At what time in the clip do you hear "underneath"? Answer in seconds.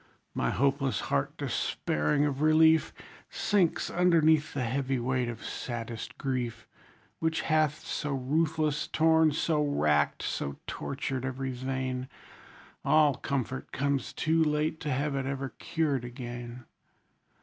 3.91-4.55